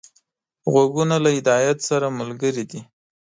غوږونه 0.71 1.15
له 1.23 1.29
هدایت 1.37 1.77
سره 1.89 2.07
ملګري 2.19 2.63
دي 2.71 2.81